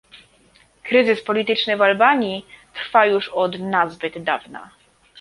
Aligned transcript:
Kryzys 0.83 1.23
polityczny 1.23 1.77
w 1.77 1.81
Albanii 1.81 2.45
trwa 2.73 3.05
już 3.05 3.29
od 3.29 3.59
nazbyt 3.59 4.23
dawna 4.23 4.69